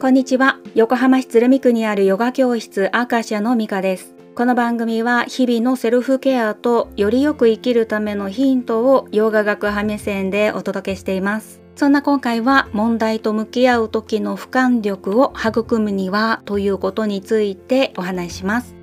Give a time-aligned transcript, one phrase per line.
[0.00, 0.60] こんにちは。
[0.76, 4.14] 横浜市鶴見区にあるヨガ教室アーカシアのミカです。
[4.36, 11.60] この番組は日々のセルフケアとよりよく生きるためのヒントをヨガ学派目線でお届けしています。
[11.74, 18.76] そんな今回は問題と向き合う時の俯瞰力を育むにはということについてお話しします。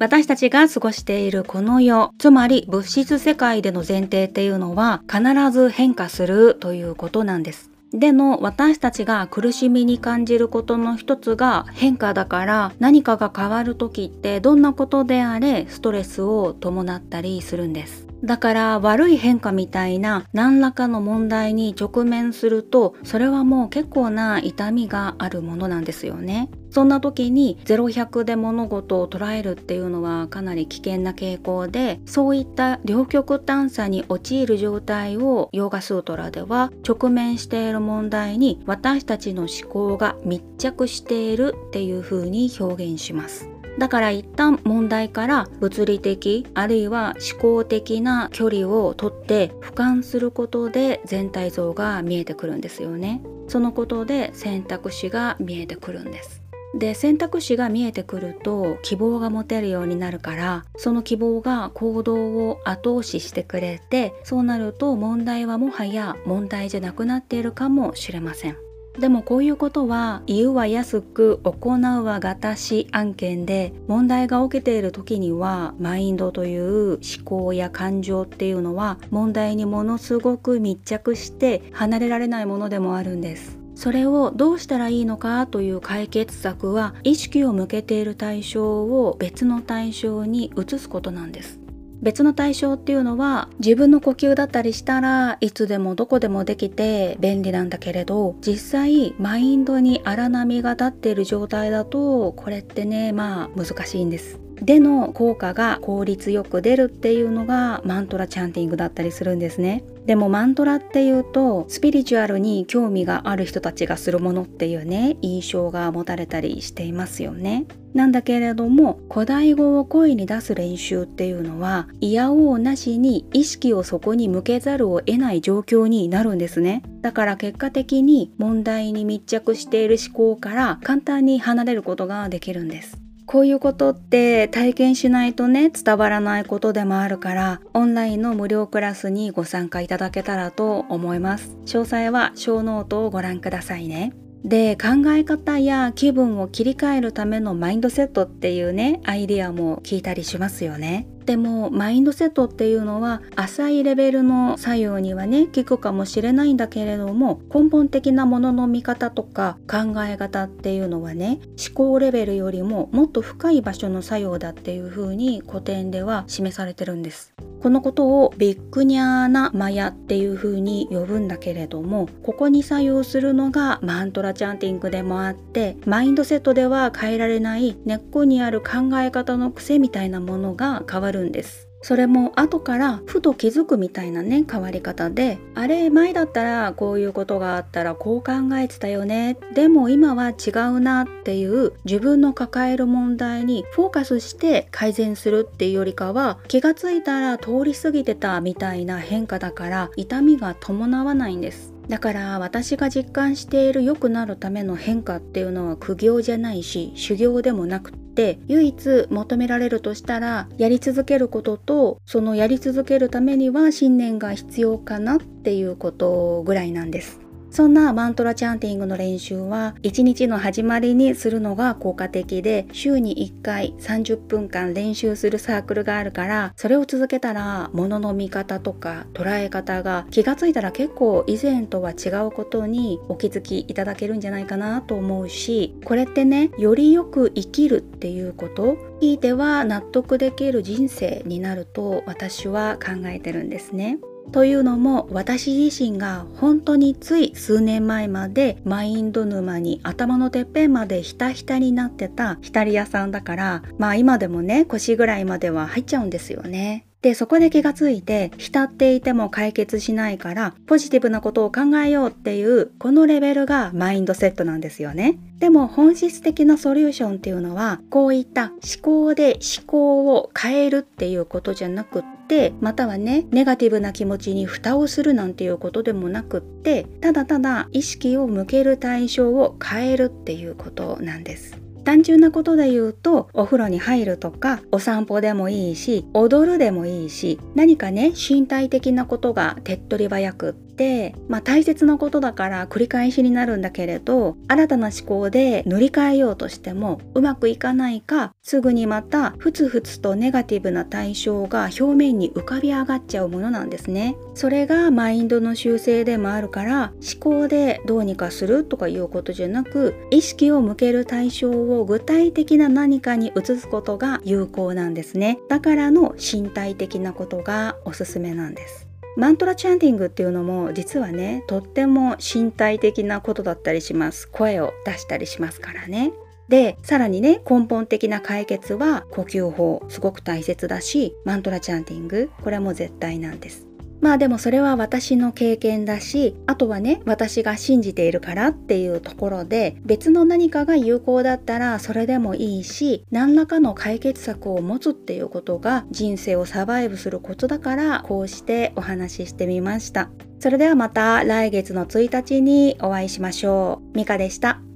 [0.00, 5.22] 私たちが過ごしているこの世つまり物質世界での前提っていうのは必
[5.52, 7.70] ず変化するということなんです。
[7.92, 18.09] での私たちが苦しみに感じることの一つが変化だから何かが変わる時ってどんなことであれストレスを伴ったりするんです。
[18.22, 26.50] だから悪い変化みたいな何らかの問題に直面するとそれはもう結構な痛みがあるものなんですよね。
[26.70, 43.59] そんな時に0100で物事を捉えるっていうのはかなり危険な傾向でそういった両極端さに陥る状態をヨーガスートラでは直面している問題に私たちの思考が密着しているっていうふうに表現します。
[43.80, 53.22] だから一旦問題から物理的あるいは思考的な距離をとって俯瞰することで全体像が見えてくるんですよね。
[53.48, 56.42] そのことで選択肢が見えてくるんです。
[56.74, 68.69] で選択肢が見えてくると希望が持てるようになるからその希望が行動を後押ししてくれてそうなると問題はもはや問題じゃなくなっているかもしれません。
[68.98, 83.60] でもこういうことは言うは安く行うはがたし案件で問題が起きている時にはマインドという思考や感情っていうのは問題にものすごく密着して離れられないものでもあるんです。
[83.76, 91.59] それをどうしたらいいのかという解決策は意識を向けている対象を別の対象に移すことなんです。
[92.02, 104.40] 別の対象っていうのは自分の呼吸だったりしたらいつでもどこでもできて便利なんだけれど実際マインドに荒波が立っている状態だとこれってねまあ難しいんです。
[104.62, 109.84] での効果が効率よく出るっていうのがマントラチャンティングだったりするんですね。
[110.06, 117.66] でもマントラっていうとスピリチュアルに興味がある人たちがするものっていうね印象が持たれたりしていますよね。
[117.94, 141.56] なんだけれども古代語を声に出す練習っていうのは否応なしに意識をそこに向けざるを得ない状況になるんですねだから結果的に問題に密着している思考から簡単に離れることができるんですこういうことって体験しないとね伝わらないことでもあるからオンラインの無料クラスにご参加いただけたらと思います。
[141.64, 144.12] 詳細はショーノートをご覧くださいね。
[144.44, 151.06] で考え方や気分を切り替えるためのマインドセットっていうねアイディアも聞いたりしますよね。
[151.26, 167.32] でもマインドセットっていうのは浅いレベルの作用にはね効くかもしれないんだけれども根本的なものの見方とか考え方っていうのはね思考レベルよりももっと深い場所の作用だっていうふうに古典では示されてるんです。
[167.62, 181.70] このことをビッグニャーナマヤっていう風に呼ぶんだけれどもここに作用するのがマントラチャンティングでもあってマインドセットでは変えられない根っこにある考え方の癖みたいなものが変わるんです。
[181.82, 189.38] それも後からふと気づくみたいなね変わり方であれ前だったらこういうことがあったらこう考えてたよね。
[189.54, 201.72] でも今は違うなっていう自分の抱える問題にフォーカスして改善するっていうよりかは気がついたら通り過ぎてたみたいな変化だから痛みが伴わないんです。
[201.88, 217.20] だから私が実感している良くなるための変化っていうのは苦行じゃないし修行でもなくって唯一求められるとしたらやり続けることとそのやり続けるためには信念が必要かなっていうことぐらいなんです。
[217.50, 243.98] そんなマントラチャンティングの練習は1日の始まりにするのが効果的で週に1回30分間練習するサークルがあるからそれを続けたら物の見方とか捉え方が気がついたら結構以前とは違うことにお気づきいただけるんじゃないかなと思うしこれってねよりよく生きるっていうことひいては納得できる人生になると私は考えてるんですね。
[244.32, 256.86] というのも私自身が本当につい数年前までマインド沼に頭のてっぺんまでひたひたになってた浸り屋さんだからまあ今でもね腰ぐらいまでは入っちゃうんですよね。
[257.02, 265.18] でそこで気がついて浸っていても解決しないからポジティブなことを考えようっていうこのレベルがマインドセットなんですよね。
[265.38, 281.60] でも本質的なソリューションっていうのはこういった思考で思考を変えるっていうことじゃなくってまたはねネガティブな気持ちに蓋をするなんていうことでもなくってただただ意識を向ける対象を変えるっていうことなんです。
[281.82, 304.16] 単純なことで言うとお風呂に入るとかお散歩でもいいし踊るでもいいし何かね身体的なことが手っ取り早くってまあ大切なことだから繰り返しになるんだけれど新たな思考で塗り替えようとしてもうまくいかないかすぐにまたふつふつとネガティブな対象が表面に浮かび上がっちゃうものなんですね。
[304.34, 315.38] それがマインドの修正でもあるから思考でどうにかするとかいうことじゃなく意識を向ける対象を具体的な何かに移すことが有効なんですね。
[315.50, 318.89] だからの身体的なことがおすすめなんです。
[319.16, 324.28] マントラチャンティングっていうのも実はねとっても身体的なことだったりします。
[324.28, 326.12] 声を出したりしますからね。
[326.48, 329.82] でさらにね根本的な解決は呼吸法。
[329.88, 332.30] すごく大切だしマントラチャンティング。
[332.42, 333.69] これも絶対なんです。
[334.00, 350.10] まあでもそれは私の経験だしあとはね私が信じているからっていうところで別の何かが有効だったらそれでもいいし何らかの解決策を持つっていうことが人生をサバイブすることだからこうしてお話ししてみました。
[350.38, 353.96] それではまた来月の1日にお会いしましょう。
[353.96, 354.69] ミカでした。